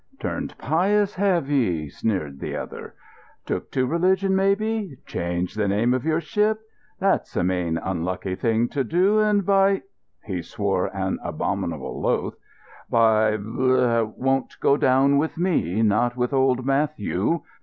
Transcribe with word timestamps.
"Turned 0.19 0.57
pious, 0.57 1.13
have 1.13 1.47
ye?" 1.47 1.87
sneered 1.87 2.39
the 2.39 2.55
other. 2.55 2.95
"Took 3.45 3.69
to 3.73 3.85
religion, 3.85 4.35
maybe? 4.35 4.97
Changed 5.05 5.55
the 5.55 5.67
name 5.67 5.93
of 5.93 6.05
your 6.05 6.19
ship? 6.19 6.59
That's 6.99 7.35
a 7.35 7.43
main 7.43 7.77
unlucky 7.77 8.33
thing 8.33 8.67
to 8.69 8.83
do, 8.83 9.19
and 9.19 9.45
by——" 9.45 9.83
He 10.25 10.41
swore 10.41 10.87
an 10.87 11.19
abominable 11.23 12.03
oath. 12.07 12.33
"By—— 12.89 13.33
it 13.43 14.07
won't 14.17 14.55
go 14.59 14.75
down 14.75 15.19
with 15.19 15.37
me, 15.37 15.83
not 15.83 16.17
with 16.17 16.33
old 16.33 16.65
Matthew. 16.65 17.41